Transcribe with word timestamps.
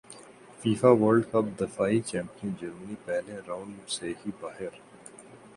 FIFA 0.61 0.91
world 1.01 1.23
cup 1.31 1.45
دفاعی 1.59 1.99
champion 2.09 2.49
Germany 2.59 2.95
پہلے 3.05 3.37
round 3.47 3.89
سے 3.89 4.13
ہی 4.19 4.31
باہر 4.39 4.73